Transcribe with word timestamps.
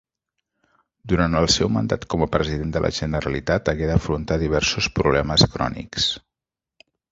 Durant 1.11 1.35
el 1.41 1.47
seu 1.55 1.69
mandat 1.75 2.07
com 2.13 2.23
a 2.25 2.29
president 2.37 2.71
de 2.77 2.81
la 2.87 2.91
Generalitat 3.01 3.71
hagué 3.75 3.91
d'afrontar 3.93 4.41
diversos 4.47 4.91
problemes 4.99 5.49
crònics. 5.59 6.11